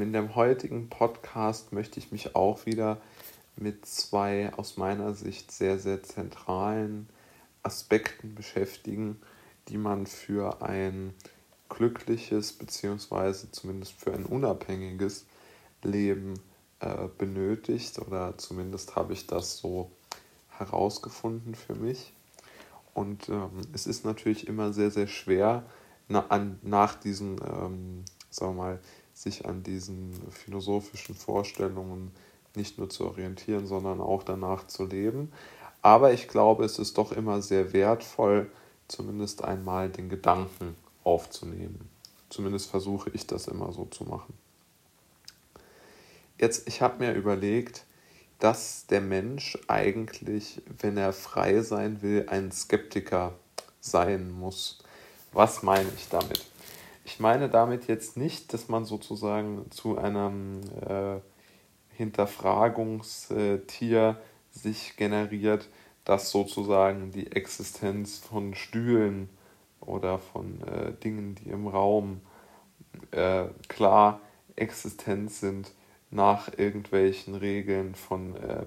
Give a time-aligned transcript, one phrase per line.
[0.00, 3.00] in dem heutigen Podcast möchte ich mich auch wieder
[3.56, 7.08] mit zwei aus meiner Sicht sehr, sehr zentralen
[7.62, 9.20] Aspekten beschäftigen,
[9.68, 11.14] die man für ein
[11.68, 15.26] glückliches beziehungsweise zumindest für ein unabhängiges
[15.82, 16.34] Leben
[16.80, 19.90] äh, benötigt oder zumindest habe ich das so
[20.48, 22.12] herausgefunden für mich.
[22.94, 25.64] Und ähm, es ist natürlich immer sehr, sehr schwer,
[26.08, 28.80] na, an, nach diesen, ähm, sagen wir mal,
[29.22, 32.10] sich an diesen philosophischen Vorstellungen
[32.56, 35.32] nicht nur zu orientieren, sondern auch danach zu leben.
[35.80, 38.50] Aber ich glaube, es ist doch immer sehr wertvoll,
[38.88, 41.88] zumindest einmal den Gedanken aufzunehmen.
[42.30, 44.34] Zumindest versuche ich das immer so zu machen.
[46.38, 47.84] Jetzt, ich habe mir überlegt,
[48.40, 53.34] dass der Mensch eigentlich, wenn er frei sein will, ein Skeptiker
[53.80, 54.78] sein muss.
[55.32, 56.51] Was meine ich damit?
[57.04, 61.18] Ich meine damit jetzt nicht, dass man sozusagen zu einem äh,
[61.96, 65.68] Hinterfragungstier sich generiert,
[66.04, 69.28] das sozusagen die Existenz von Stühlen
[69.80, 72.20] oder von äh, Dingen, die im Raum
[73.10, 74.20] äh, klar
[74.56, 75.72] existent sind,
[76.10, 78.64] nach irgendwelchen Regeln von äh,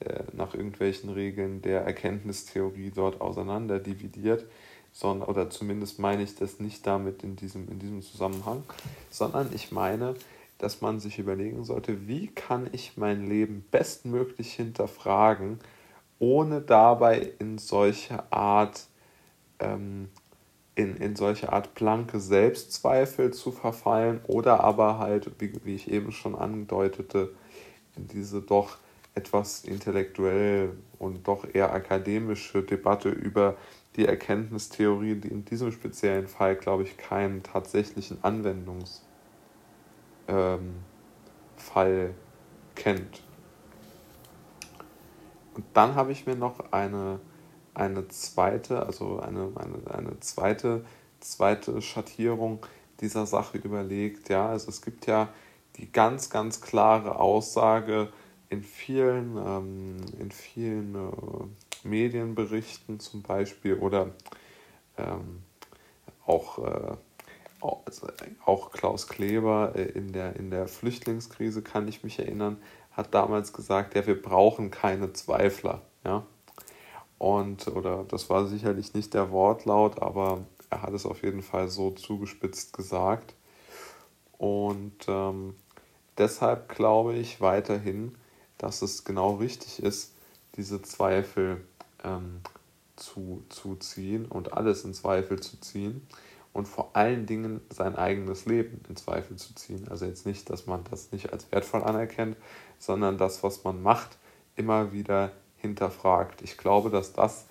[0.00, 4.46] äh, nach irgendwelchen Regeln der Erkenntnistheorie dort auseinander dividiert,
[4.92, 8.64] sondern oder zumindest meine ich das nicht damit in diesem, in diesem Zusammenhang,
[9.10, 10.14] sondern ich meine,
[10.58, 15.58] dass man sich überlegen sollte, wie kann ich mein Leben bestmöglich hinterfragen,
[16.18, 18.86] ohne dabei in solche Art
[19.58, 20.10] ähm,
[20.74, 26.12] in, in solche Art blanke Selbstzweifel zu verfallen oder aber halt, wie, wie ich eben
[26.12, 27.34] schon andeutete,
[27.96, 28.78] in diese doch
[29.14, 33.56] etwas intellektuell und doch eher akademische Debatte über
[33.96, 39.00] die Erkenntnistheorie, die in diesem speziellen Fall, glaube ich, keinen tatsächlichen Anwendungsfall
[40.28, 42.14] ähm,
[42.76, 43.22] kennt.
[45.54, 47.20] Und dann habe ich mir noch eine
[47.74, 50.84] eine zweite, also eine, eine, eine zweite,
[51.20, 52.64] zweite Schattierung
[53.00, 54.28] dieser Sache überlegt.
[54.28, 55.28] Ja, also es gibt ja
[55.76, 58.12] die ganz, ganz klare Aussage
[58.50, 64.10] in vielen, ähm, in vielen äh, Medienberichten zum Beispiel oder
[64.98, 65.42] ähm,
[66.26, 66.96] auch, äh,
[67.60, 68.08] also
[68.44, 73.52] auch Klaus Kleber äh, in, der, in der Flüchtlingskrise, kann ich mich erinnern, hat damals
[73.52, 75.82] gesagt, ja, wir brauchen keine Zweifler.
[76.04, 76.26] Ja?
[77.18, 81.68] Und, oder das war sicherlich nicht der Wortlaut, aber er hat es auf jeden Fall
[81.68, 83.34] so zugespitzt gesagt.
[84.38, 85.54] Und ähm,
[86.18, 88.16] deshalb glaube ich weiterhin,
[88.60, 90.12] dass es genau richtig ist,
[90.56, 91.64] diese Zweifel
[92.04, 92.40] ähm,
[92.96, 96.06] zu, zu ziehen und alles in Zweifel zu ziehen
[96.52, 99.88] und vor allen Dingen sein eigenes Leben in Zweifel zu ziehen.
[99.88, 102.36] Also jetzt nicht, dass man das nicht als wertvoll anerkennt,
[102.78, 104.18] sondern das, was man macht,
[104.56, 106.42] immer wieder hinterfragt.
[106.42, 107.46] Ich glaube, dass das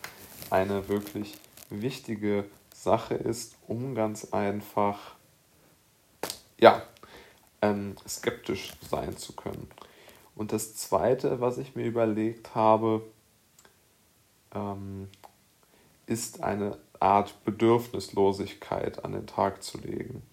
[0.52, 1.38] eine wirklich
[1.72, 5.16] wichtige Sache ist, um ganz einfach
[6.60, 6.84] ja,
[7.62, 9.68] ähm, skeptisch sein zu können.
[10.40, 13.02] Und das Zweite, was ich mir überlegt habe,
[14.56, 15.10] ähm,
[16.06, 20.24] ist eine Art Bedürfnislosigkeit an den Tag zu legen.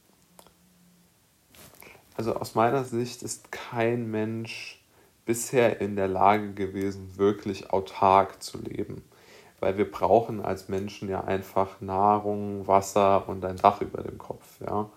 [2.17, 4.81] Also aus meiner Sicht ist kein Mensch
[5.25, 9.03] bisher in der Lage gewesen, wirklich autark zu leben.
[9.59, 14.61] Weil wir brauchen als Menschen ja einfach Nahrung, Wasser und ein Dach über dem Kopf.
[14.61, 14.89] Ja?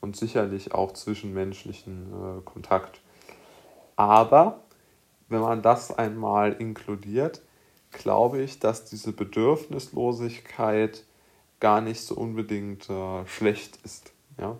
[0.00, 3.02] Und sicherlich auch zwischenmenschlichen äh, Kontakt.
[3.96, 4.62] Aber
[5.28, 7.42] wenn man das einmal inkludiert,
[7.90, 11.04] glaube ich, dass diese Bedürfnislosigkeit
[11.60, 14.12] gar nicht so unbedingt äh, schlecht ist.
[14.38, 14.56] Ja?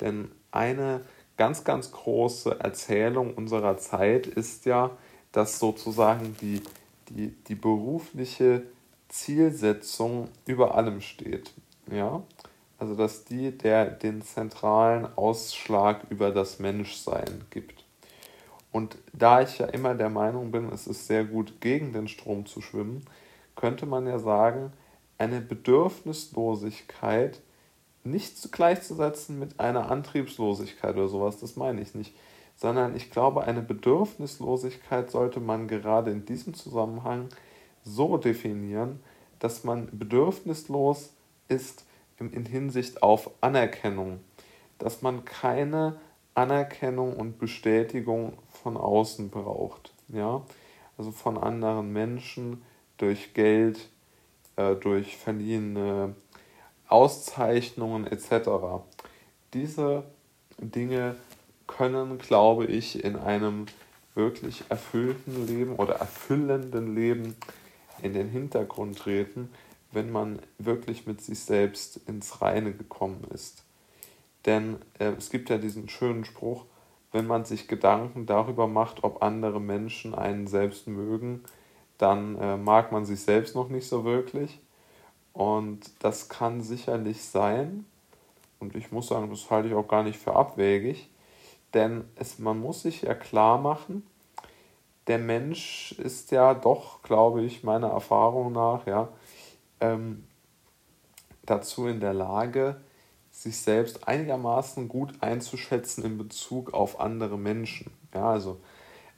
[0.00, 1.02] Denn eine
[1.36, 4.90] ganz, ganz große Erzählung unserer Zeit ist ja,
[5.32, 6.62] dass sozusagen die,
[7.08, 8.62] die, die berufliche
[9.08, 11.52] Zielsetzung über allem steht.
[11.90, 12.22] Ja?
[12.78, 17.85] Also dass die der den zentralen Ausschlag über das Menschsein gibt.
[18.76, 22.44] Und da ich ja immer der Meinung bin, es ist sehr gut gegen den Strom
[22.44, 23.06] zu schwimmen,
[23.54, 24.70] könnte man ja sagen,
[25.16, 27.40] eine Bedürfnislosigkeit
[28.04, 32.14] nicht gleichzusetzen mit einer Antriebslosigkeit oder sowas, das meine ich nicht.
[32.54, 37.30] Sondern ich glaube, eine Bedürfnislosigkeit sollte man gerade in diesem Zusammenhang
[37.82, 39.00] so definieren,
[39.38, 41.14] dass man bedürfnislos
[41.48, 41.86] ist
[42.18, 44.20] in Hinsicht auf Anerkennung.
[44.76, 45.96] Dass man keine
[46.36, 48.34] Anerkennung und Bestätigung
[48.66, 49.92] von außen braucht.
[50.08, 50.42] Ja?
[50.98, 52.64] Also von anderen Menschen
[52.96, 53.78] durch Geld,
[54.56, 56.16] äh, durch verliehene
[56.88, 58.82] Auszeichnungen etc.
[59.54, 60.02] Diese
[60.58, 61.14] Dinge
[61.68, 63.66] können, glaube ich, in einem
[64.16, 67.36] wirklich erfüllten Leben oder erfüllenden Leben
[68.02, 69.48] in den Hintergrund treten,
[69.92, 73.62] wenn man wirklich mit sich selbst ins Reine gekommen ist.
[74.44, 76.64] Denn äh, es gibt ja diesen schönen Spruch,
[77.12, 81.44] wenn man sich Gedanken darüber macht, ob andere Menschen einen selbst mögen,
[81.98, 84.60] dann äh, mag man sich selbst noch nicht so wirklich.
[85.32, 87.86] Und das kann sicherlich sein.
[88.58, 91.08] Und ich muss sagen, das halte ich auch gar nicht für abwegig.
[91.74, 94.06] Denn es, man muss sich ja klar machen,
[95.06, 99.08] der Mensch ist ja doch, glaube ich, meiner Erfahrung nach, ja,
[99.80, 100.24] ähm,
[101.44, 102.80] dazu in der Lage,
[103.36, 107.90] sich selbst einigermaßen gut einzuschätzen in Bezug auf andere Menschen.
[108.14, 108.58] Ja, also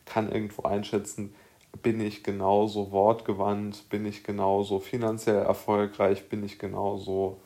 [0.07, 1.35] kann irgendwo einschätzen,
[1.83, 7.39] bin ich genauso wortgewandt, bin ich genauso finanziell erfolgreich, bin ich genauso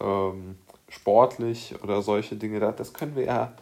[0.00, 2.60] ähm, sportlich oder solche Dinge.
[2.60, 3.54] Das können wir ja,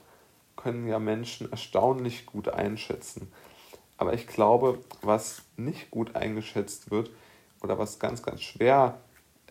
[0.57, 3.31] können ja Menschen erstaunlich gut einschätzen.
[3.97, 7.11] Aber ich glaube, was nicht gut eingeschätzt wird
[7.63, 8.99] oder was ganz, ganz schwer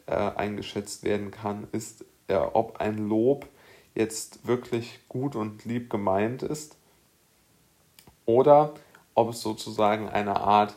[0.08, 3.48] äh, eingeschätzt werden kann, ist, äh, ob ein Lob
[3.96, 6.78] jetzt wirklich gut und lieb gemeint ist
[8.26, 8.74] oder
[9.16, 10.76] ob es sozusagen eine Art,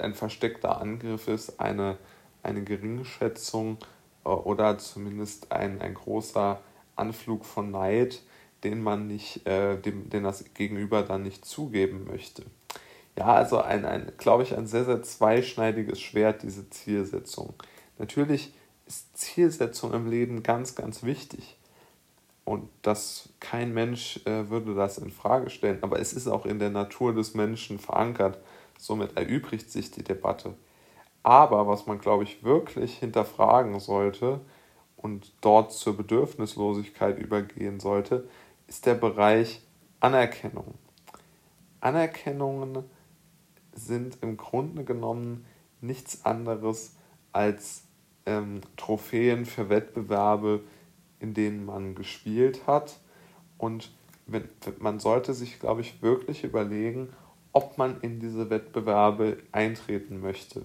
[0.00, 1.98] ein versteckter Angriff ist, eine,
[2.42, 3.78] eine Geringschätzung
[4.24, 6.60] äh, oder zumindest ein, ein großer
[6.96, 8.22] Anflug von Neid,
[8.64, 12.44] den man nicht, äh, dem, den das Gegenüber dann nicht zugeben möchte
[13.18, 17.54] ja, also ein, ein glaube ich, ein sehr, sehr zweischneidiges Schwert, diese Zielsetzung.
[17.98, 18.54] Natürlich
[18.92, 21.56] ist Zielsetzung im Leben ganz, ganz wichtig.
[22.44, 26.58] Und das, kein Mensch äh, würde das in Frage stellen, aber es ist auch in
[26.58, 28.38] der Natur des Menschen verankert.
[28.78, 30.54] Somit erübrigt sich die Debatte.
[31.22, 34.40] Aber was man, glaube ich, wirklich hinterfragen sollte
[34.96, 38.28] und dort zur Bedürfnislosigkeit übergehen sollte,
[38.66, 39.62] ist der Bereich
[40.00, 40.74] Anerkennung.
[41.80, 42.84] Anerkennungen
[43.72, 45.46] sind im Grunde genommen
[45.80, 46.96] nichts anderes
[47.32, 47.84] als
[48.26, 50.60] ähm, Trophäen für Wettbewerbe,
[51.20, 52.98] in denen man gespielt hat.
[53.58, 53.90] Und
[54.26, 54.48] wenn,
[54.78, 57.10] man sollte sich, glaube ich, wirklich überlegen,
[57.52, 60.64] ob man in diese Wettbewerbe eintreten möchte.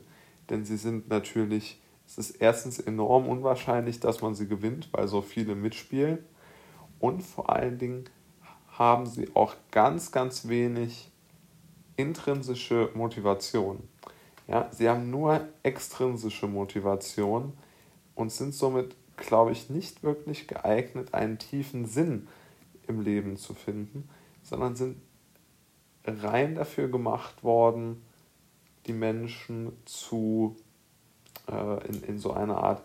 [0.50, 5.22] Denn sie sind natürlich, es ist erstens enorm unwahrscheinlich, dass man sie gewinnt, weil so
[5.22, 6.20] viele mitspielen.
[7.00, 8.06] Und vor allen Dingen
[8.70, 11.12] haben sie auch ganz, ganz wenig
[11.98, 13.88] intrinsische Motivation.
[14.48, 17.54] Ja, sie haben nur extrinsische Motivation
[18.16, 22.28] und sind somit, glaube ich, nicht wirklich geeignet, einen tiefen Sinn
[22.88, 24.10] im Leben zu finden,
[24.44, 25.02] sondern sind
[26.06, 28.02] rein dafür gemacht worden,
[28.86, 30.56] die Menschen zu
[31.50, 32.82] äh, in, in so eine Art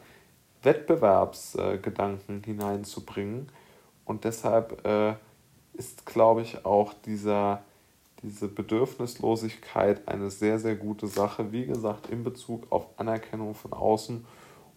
[0.62, 3.48] Wettbewerbsgedanken äh, hineinzubringen.
[4.04, 5.14] Und deshalb äh,
[5.74, 7.62] ist, glaube ich, auch dieser
[8.22, 14.24] diese Bedürfnislosigkeit eine sehr, sehr gute Sache, wie gesagt, in Bezug auf Anerkennung von außen,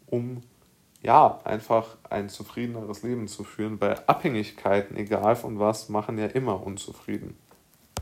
[0.07, 0.41] um
[1.01, 6.65] ja, einfach ein zufriedeneres Leben zu führen, weil Abhängigkeiten, egal von was, machen ja immer
[6.65, 7.37] unzufrieden.